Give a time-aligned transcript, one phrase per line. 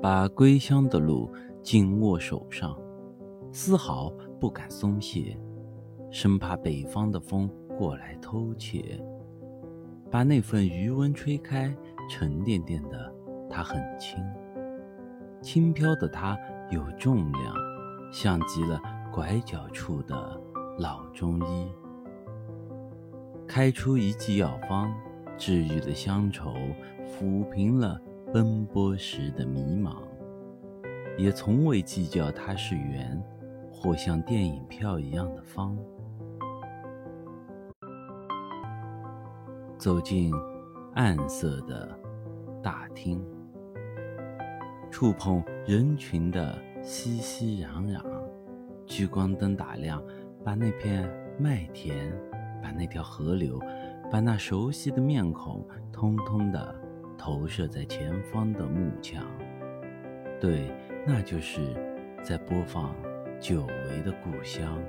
[0.00, 1.30] 把归乡的路
[1.62, 2.78] 紧握手上，
[3.52, 5.36] 丝毫不敢松懈，
[6.10, 9.00] 生怕北方的风过来偷窃，
[10.10, 11.74] 把那份余温吹开，
[12.08, 13.12] 沉甸甸的，
[13.50, 14.22] 它很轻，
[15.42, 16.38] 轻飘的它
[16.70, 17.54] 有重量，
[18.12, 18.80] 像极了
[19.12, 20.40] 拐角处的
[20.78, 21.72] 老中医，
[23.46, 24.92] 开出一剂药方。
[25.36, 26.52] 治愈了乡愁，
[27.06, 27.96] 抚平了
[28.30, 30.02] 奔波时的迷茫，
[31.16, 33.18] 也从未计较它是圆，
[33.72, 35.78] 或像电影票一样的方。
[39.78, 40.30] 走进
[40.92, 41.98] 暗色的
[42.62, 43.24] 大厅，
[44.90, 48.02] 触碰人群的熙熙攘攘，
[48.84, 50.02] 聚光灯打亮，
[50.44, 52.12] 把那片麦田，
[52.62, 53.58] 把那条河流。
[54.10, 56.74] 把那熟悉的面孔通通的
[57.18, 59.26] 投射在前方的幕墙，
[60.40, 60.72] 对，
[61.04, 61.60] 那就是
[62.22, 62.94] 在播放
[63.40, 64.80] 久违的故乡。